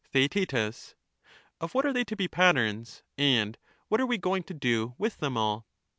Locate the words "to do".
4.45-4.95